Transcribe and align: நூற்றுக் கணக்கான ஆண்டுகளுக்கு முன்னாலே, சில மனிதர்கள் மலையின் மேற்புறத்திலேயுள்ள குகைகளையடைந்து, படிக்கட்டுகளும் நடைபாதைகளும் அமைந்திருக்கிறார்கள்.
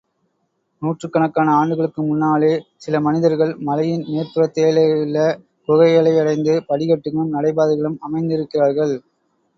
நூற்றுக் 0.81 1.11
கணக்கான 1.11 1.49
ஆண்டுகளுக்கு 1.53 2.01
முன்னாலே, 2.01 2.49
சில 2.75 2.99
மனிதர்கள் 2.99 3.55
மலையின் 3.59 4.03
மேற்புறத்திலேயுள்ள 4.07 5.19
குகைகளையடைந்து, 5.67 6.55
படிக்கட்டுகளும் 6.69 7.33
நடைபாதைகளும் 7.33 7.99
அமைந்திருக்கிறார்கள். 8.01 8.95